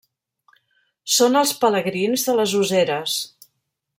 [1.17, 3.21] Són els pelegrins de les Useres.